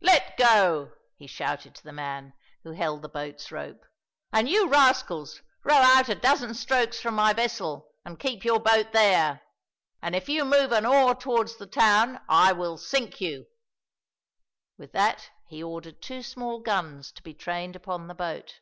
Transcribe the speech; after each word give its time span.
"Let 0.00 0.36
go!" 0.36 0.90
he 1.18 1.28
shouted 1.28 1.72
to 1.76 1.84
the 1.84 1.92
man 1.92 2.32
who 2.64 2.72
held 2.72 3.00
the 3.00 3.08
boat's 3.08 3.52
rope, 3.52 3.86
"and 4.32 4.48
you 4.48 4.68
rascals 4.68 5.40
row 5.62 5.76
out 5.76 6.08
a 6.08 6.16
dozen 6.16 6.54
strokes 6.54 6.98
from 6.98 7.14
my 7.14 7.32
vessel 7.32 7.88
and 8.04 8.18
keep 8.18 8.44
your 8.44 8.58
boat 8.58 8.90
there; 8.90 9.40
and 10.02 10.16
if 10.16 10.28
you 10.28 10.44
move 10.44 10.72
an 10.72 10.84
oar 10.84 11.14
towards 11.14 11.58
the 11.58 11.66
town 11.68 12.20
I 12.28 12.50
will 12.50 12.76
sink 12.76 13.20
you!" 13.20 13.46
With 14.76 14.90
that 14.94 15.30
he 15.46 15.62
ordered 15.62 16.02
two 16.02 16.24
small 16.24 16.58
guns 16.58 17.12
to 17.12 17.22
be 17.22 17.32
trained 17.32 17.76
upon 17.76 18.08
the 18.08 18.16
boat. 18.16 18.54